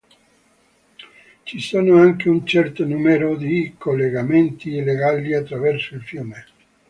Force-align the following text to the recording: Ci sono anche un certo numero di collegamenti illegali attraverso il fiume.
Ci 1.43 1.61
sono 1.61 1.99
anche 2.01 2.27
un 2.27 2.43
certo 2.43 2.83
numero 2.85 3.35
di 3.35 3.75
collegamenti 3.77 4.73
illegali 4.77 5.35
attraverso 5.35 5.93
il 5.93 6.01
fiume. 6.01 6.45